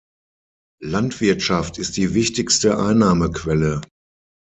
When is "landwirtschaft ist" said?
0.81-1.95